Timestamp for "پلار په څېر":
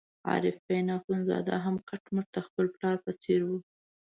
2.75-3.41